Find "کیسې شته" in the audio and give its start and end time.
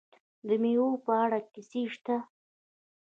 1.53-2.15